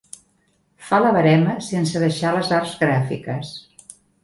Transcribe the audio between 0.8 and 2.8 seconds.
Fa la verema sense deixar les arts